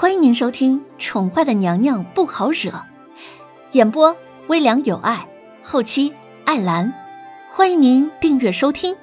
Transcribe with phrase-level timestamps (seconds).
[0.00, 2.70] 欢迎您收听《宠坏的娘娘不好惹》，
[3.72, 5.28] 演播微凉有爱，
[5.64, 6.14] 后期
[6.44, 6.94] 艾兰。
[7.50, 8.96] 欢迎您订阅收听。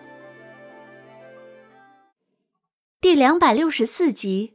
[3.01, 4.53] 第两百六十四集。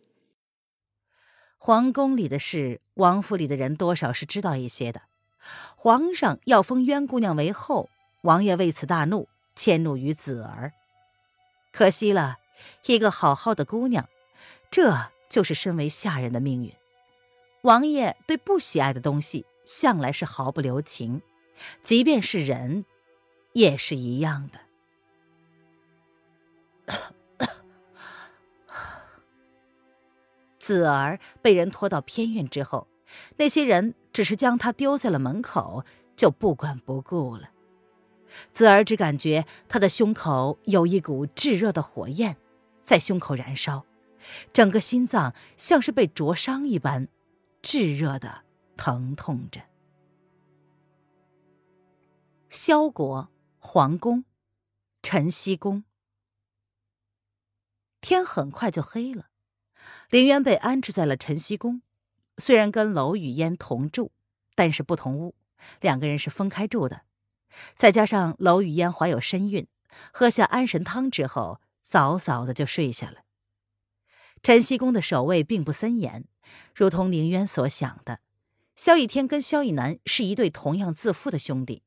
[1.58, 5.02] 皇宫里的事，王府里的人多少是知道一些的。
[5.76, 7.90] 皇上要封渊姑娘为后，
[8.22, 10.72] 王爷为此大怒，迁怒于子儿。
[11.70, 12.38] 可惜了，
[12.86, 14.08] 一个好好的姑娘，
[14.70, 16.74] 这就是身为下人的命运。
[17.62, 21.22] 王爷对不喜爱的东西，向来是毫不留情，
[21.82, 22.84] 即便是人，
[23.52, 24.60] 也是一样的。
[30.58, 32.86] 子儿被人拖到偏院之后，
[33.36, 35.84] 那些人只是将他丢在了门口，
[36.16, 37.50] 就不管不顾了。
[38.52, 42.36] 子儿只感觉他的胸口有一股炙热的火焰
[42.80, 43.84] 在胸口燃烧，
[44.52, 47.08] 整个心脏像是被灼伤一般，
[47.62, 48.44] 炙热的
[48.76, 49.62] 疼痛着。
[52.48, 54.24] 萧国皇宫，
[55.02, 55.84] 晨曦宫，
[58.00, 59.26] 天很快就黑了。
[60.10, 61.82] 林渊被安置在了晨曦宫，
[62.38, 64.10] 虽然跟楼雨嫣同住，
[64.54, 65.34] 但是不同屋，
[65.80, 67.02] 两个人是分开住的。
[67.76, 69.66] 再加上楼雨嫣怀有身孕，
[70.12, 73.22] 喝下安神汤之后，早早的就睡下了。
[74.42, 76.24] 晨曦宫的守卫并不森严，
[76.74, 78.20] 如同凌渊所想的，
[78.74, 81.82] 萧逸天跟萧逸南是一对同样自负的兄弟，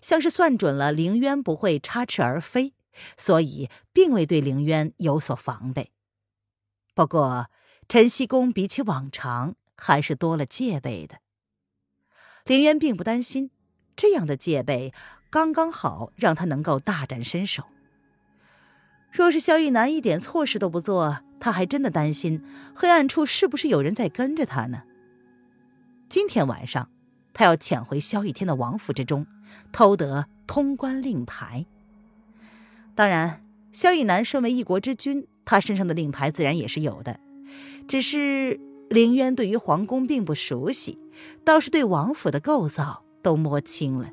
[0.00, 2.72] 像是算准了凌渊不会插翅而飞，
[3.16, 5.92] 所以并未对凌渊有所防备。
[6.94, 7.50] 不过，
[7.88, 11.18] 晨曦宫比起往常还是多了戒备的。
[12.44, 13.50] 凌渊并不担心。
[13.94, 14.94] 这样的戒备
[15.28, 17.64] 刚刚好，让他能够大展身手。
[19.10, 22.42] 若是萧逸南一点错事都不做，他还真的担心
[22.74, 24.82] 黑暗处是不是有人在跟着他呢？
[26.08, 26.88] 今天晚上，
[27.32, 29.26] 他要潜回萧逸天的王府之中，
[29.72, 31.66] 偷得通关令牌。
[32.94, 37.20] 当然，萧逸南身为一国之君，他身上的令牌自然也是有的。
[37.86, 40.98] 只是凌渊对于皇宫并不熟悉，
[41.44, 43.04] 倒是对王府的构造。
[43.20, 44.12] 都摸清了，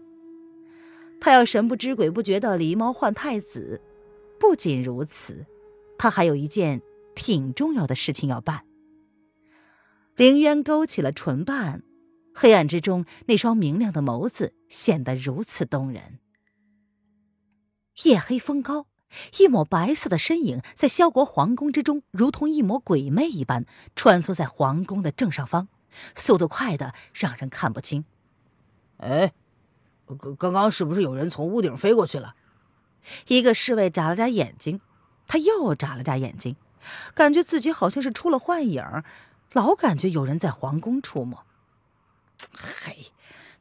[1.21, 3.79] 他要神不知鬼不觉的狸猫换太子。
[4.39, 5.45] 不仅如此，
[5.95, 6.81] 他还有一件
[7.15, 8.65] 挺重要的事情要办。
[10.15, 11.83] 凌渊勾起了唇瓣，
[12.33, 16.19] 黑暗之中那双明亮的眸子显得如此动人。
[18.03, 18.87] 夜黑风高，
[19.39, 23.65] 一抹白色的身影在萧国皇宫之中，如同一抹鬼魅一般
[23.95, 25.69] 穿梭在皇宫的正上方，
[26.15, 28.05] 速度快的让人看不清。
[28.97, 29.33] 哎，
[30.05, 32.35] 刚刚刚是不是有人从屋顶飞过去了？
[33.27, 34.81] 一个侍卫眨了眨眼睛，
[35.27, 36.55] 他又眨了眨眼睛，
[37.13, 38.83] 感觉自己好像是出了幻影，
[39.53, 41.37] 老感觉有人在皇宫出没。
[42.53, 43.11] 嘿，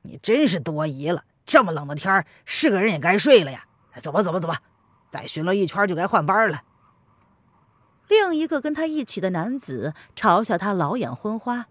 [0.03, 1.25] 你真是多疑了！
[1.47, 3.67] 这么冷的天儿是个人也该睡了呀。
[4.03, 4.61] 走吧，走吧，走吧，
[5.11, 6.63] 再巡逻一圈就该换班了。
[8.09, 11.67] 另一个跟他一起的男子嘲笑他老眼昏花。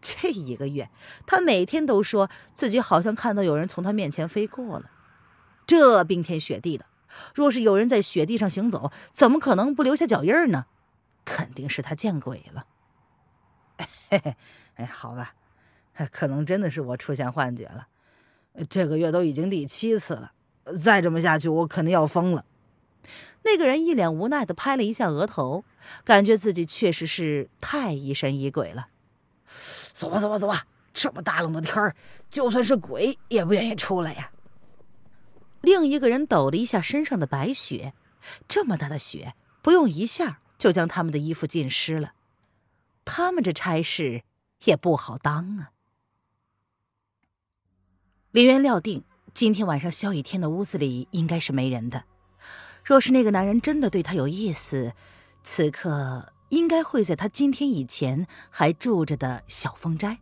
[0.00, 0.90] 这一个月，
[1.26, 4.90] 他每天都说自己好像看到有人从他面前飞过了。
[5.66, 6.86] 这冰天雪地的，
[7.34, 10.66] 若是有人在雪地上行走，怎么可能不留下脚印呢？
[11.24, 12.66] 肯定是他见鬼了。
[14.10, 14.36] 嘿嘿，
[14.74, 15.34] 哎，好吧，
[16.10, 17.88] 可能真的是我出现幻觉了。
[18.68, 20.32] 这个月都已经第七次了，
[20.82, 22.44] 再这么下去，我肯定要疯了。
[23.44, 25.64] 那个人一脸无奈的拍了一下额头，
[26.04, 28.88] 感觉自己确实是太疑神疑鬼了。
[29.92, 30.66] 走吧，走吧，走吧！
[30.94, 31.96] 这么大冷的天儿，
[32.30, 34.30] 就算是鬼也不愿意出来呀。
[35.62, 37.94] 另一个人抖了一下身上的白雪，
[38.46, 42.12] 这么大的雪，不用一下就将他们的衣服浸湿了。
[43.04, 44.22] 他们这差事
[44.66, 45.72] 也不好当啊。
[48.30, 49.02] 林渊料定
[49.34, 52.04] 今天晚上萧雨天的屋子里应该是没人的。
[52.84, 54.94] 若是那个男人真的对他有意思，
[55.42, 56.32] 此刻。
[56.50, 60.18] 应该会在他今天以前还住着的小风斋，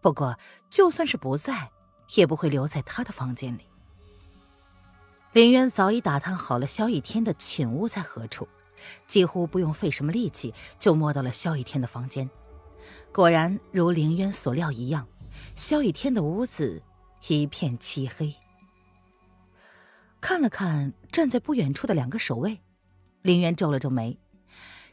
[0.00, 0.38] 不过
[0.70, 1.72] 就算是不在，
[2.14, 3.66] 也不会留在他的房间里。
[5.32, 8.46] 林渊早已打探好了萧雨天的寝屋在何处，
[9.06, 12.28] 几乎不用费什么力气就摸到了萧逸天的房间。
[13.12, 15.06] 果然如林渊所料一样，
[15.54, 16.82] 萧逸天的屋子
[17.28, 18.34] 一片漆黑。
[20.20, 22.60] 看了看站在不远处的两个守卫，
[23.22, 24.18] 林渊皱了皱眉。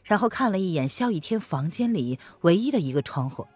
[0.04, 3.46] 然后看了一眼萧逸天房间里唯一的一个窗户，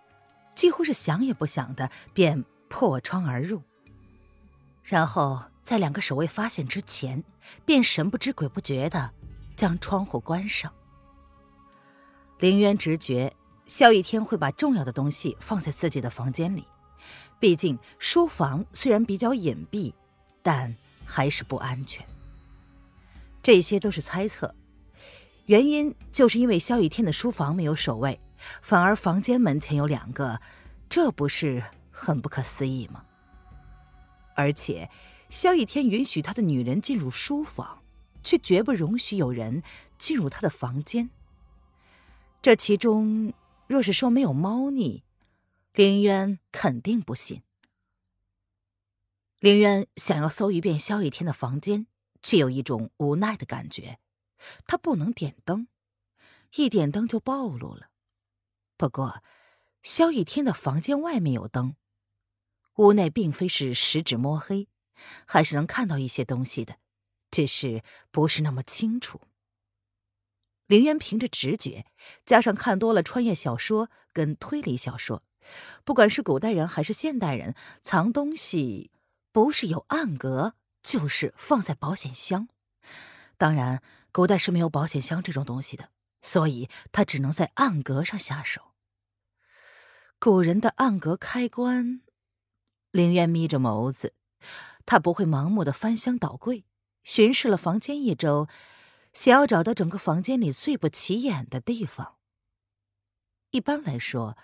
[0.54, 3.62] 几乎是想也不想的便破窗而入。
[4.82, 7.24] 然后在两个守卫发现之前，
[7.64, 9.12] 便神不知鬼不觉的
[9.62, 10.72] 将窗户关上。
[12.40, 13.32] 凌渊直觉
[13.64, 16.66] 萧逸天会把重要的东西放在自己的房间里，
[17.38, 19.94] 毕竟书房虽然比较隐蔽，
[20.42, 20.74] 但
[21.04, 22.04] 还是不安全。
[23.40, 24.52] 这些都是猜测，
[25.46, 28.18] 原因就是因为萧逸天的书房没有守卫，
[28.62, 30.40] 反而房间门前有两个，
[30.88, 31.62] 这不是
[31.92, 33.04] 很不可思议吗？
[34.34, 34.90] 而且，
[35.30, 37.81] 萧逸天允许他的女人进入书房，
[38.22, 39.62] 却绝不容许有人
[39.98, 41.10] 进入他的房间。
[42.40, 43.32] 这其中，
[43.66, 45.02] 若是说没有猫腻，
[45.74, 47.42] 林渊肯定不信。
[49.40, 51.86] 林渊想要搜一遍萧逸天的房间。
[52.24, 53.98] 却有一种无奈的感觉，
[54.64, 55.66] 他不能点灯，
[56.54, 57.90] 一点灯就暴露了。
[58.76, 59.24] 不过，
[59.82, 61.74] 萧逸天的房间外面有灯，
[62.76, 64.68] 屋内并非是十指摸黑，
[65.26, 66.76] 还是能看到一些东西的，
[67.32, 67.82] 只是
[68.12, 69.22] 不是那么清楚。
[70.68, 71.84] 林渊凭着直觉，
[72.24, 75.24] 加上看多了穿越小说跟推理小说，
[75.82, 78.92] 不管是古代人还是现代人，藏东西
[79.32, 80.54] 不是有暗格。
[80.82, 82.48] 就是放在保险箱，
[83.36, 83.80] 当然，
[84.10, 85.90] 古代是没有保险箱这种东西的，
[86.20, 88.72] 所以他只能在暗格上下手。
[90.18, 92.00] 古人的暗格开关，
[92.90, 94.14] 林渊眯着眸子，
[94.84, 96.64] 他不会盲目的翻箱倒柜，
[97.02, 98.48] 巡视了房间一周，
[99.12, 102.18] 想要找到整个房间里最不起眼的地方。
[103.50, 104.36] 一般来说，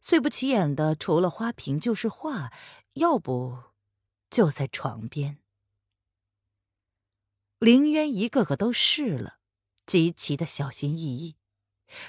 [0.00, 2.52] 最不起眼的除了花瓶就是画，
[2.94, 3.64] 要不
[4.30, 5.38] 就在床边。
[7.58, 9.38] 凌渊一个个都试了，
[9.86, 11.36] 极其的小心翼翼，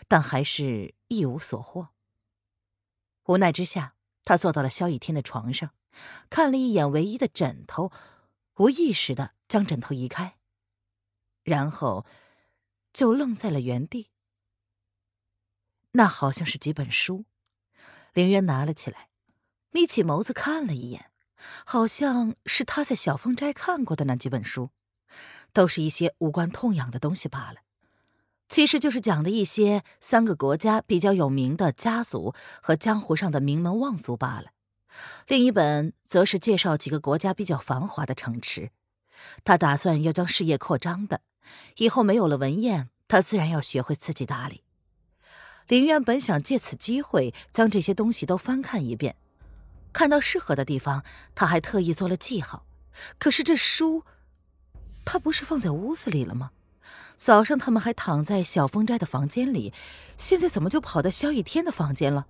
[0.08, 1.90] 但还是一无所获。
[3.26, 5.72] 无奈之下，他坐到了萧逸天的床上，
[6.30, 7.92] 看了一眼唯一的枕头，
[8.58, 10.38] 无意识的将枕头移开，
[11.44, 12.06] 然后
[12.92, 14.10] 就愣在了原地。
[15.92, 17.26] 那好像是几本书，
[18.14, 19.10] 凌渊拿了起来，
[19.72, 21.12] 眯起眸子看了一眼，
[21.66, 24.72] 好像是他在小凤斋看过的那几本书。
[25.52, 27.60] 都是一些无关痛痒的东西罢了，
[28.50, 34.54] 其实就是讲的一些三个国家比较有名的家族和江湖上的名门望族罢了。
[35.28, 38.72] 另一本则是介绍几个国家比较繁华的城池，
[39.44, 41.22] 他打算要将事业扩张的。
[41.78, 44.64] 以后没有了文彦，他自然要学会自己打理。
[45.68, 49.16] 林渊本想借此机会将这些东西都翻看一遍，
[49.92, 51.04] 看到适合的地方，
[51.36, 52.66] 他还特意做了记号。
[53.18, 54.04] 可是这书……
[55.06, 56.52] 他不是放在屋子里了吗？
[57.16, 59.74] 早上他们还躺在小风斋的房间里，
[60.18, 62.28] 现在怎么就跑到萧逸天的房间了？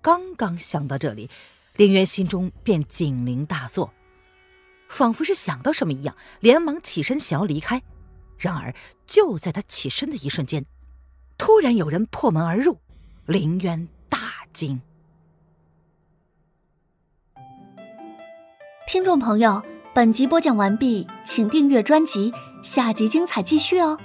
[0.00, 1.30] 刚刚想到这里，
[1.76, 3.92] 林渊心中便警铃大作，
[4.88, 7.82] 仿佛是想到什么一样，连忙起身想要离开。
[8.38, 8.74] 然而
[9.06, 10.64] 就在他起身的一瞬间，
[11.36, 12.78] 突然有人破门而入，
[13.26, 14.18] 林渊大
[14.52, 14.80] 惊。
[18.86, 19.62] 听众朋友。
[19.94, 22.34] 本集播讲完毕，请订阅专辑，
[22.64, 23.96] 下集精彩继续哦。